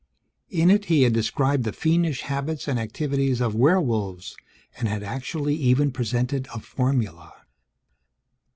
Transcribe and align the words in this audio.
In 0.49 0.71
it, 0.71 0.85
he 0.85 1.03
had 1.03 1.13
described 1.13 1.63
the 1.63 1.71
fiendish 1.71 2.21
habits 2.21 2.67
and 2.67 2.79
activities 2.79 3.39
of 3.39 3.53
werewolves 3.53 4.35
and 4.79 4.87
had 4.87 5.03
actually 5.03 5.53
even 5.55 5.91
presented 5.91 6.47
a 6.55 6.59
formula. 6.59 7.31